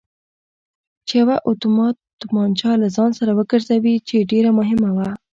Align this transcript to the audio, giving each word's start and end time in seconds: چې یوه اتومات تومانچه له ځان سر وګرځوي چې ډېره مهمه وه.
چې 1.07 1.13
یوه 1.21 1.35
اتومات 1.49 1.95
تومانچه 2.21 2.71
له 2.81 2.87
ځان 2.95 3.11
سر 3.17 3.27
وګرځوي 3.37 3.95
چې 4.07 4.27
ډېره 4.31 4.51
مهمه 4.59 4.89
وه. 4.97 5.09